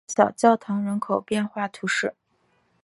[0.03, 2.15] 戈捷小教堂人口变化图示